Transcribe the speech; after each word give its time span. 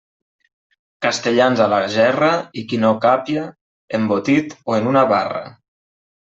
Castellans 1.05 1.61
a 1.65 1.67
la 1.73 1.79
gerra, 1.97 2.31
i 2.61 2.65
qui 2.73 2.81
no 2.87 2.95
càpia, 3.05 3.45
embotit, 4.01 4.59
o 4.73 4.81
en 4.83 4.93
una 4.97 5.09
barra. 5.17 5.49